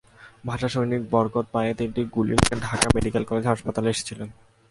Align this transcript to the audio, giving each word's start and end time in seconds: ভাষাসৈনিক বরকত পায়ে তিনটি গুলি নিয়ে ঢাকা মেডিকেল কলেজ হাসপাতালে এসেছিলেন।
ভাষাসৈনিক 0.45 1.01
বরকত 1.11 1.45
পায়ে 1.53 1.71
তিনটি 1.79 2.01
গুলি 2.15 2.33
নিয়ে 2.39 2.55
ঢাকা 2.67 2.87
মেডিকেল 2.95 3.23
কলেজ 3.29 3.45
হাসপাতালে 3.51 3.89
এসেছিলেন। 3.93 4.29